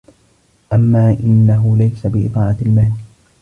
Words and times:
أَمَا 0.73 1.17
إنَّهُ 1.23 1.77
لَيْسَ 1.77 2.07
بِإِضَاعَةِ 2.07 2.57
الْمَالِ 2.61 2.91